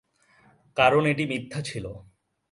কারণ 0.77 1.03
এটি 1.05 1.23
মিথ্যা 1.25 1.59
ছিল। 1.61 1.85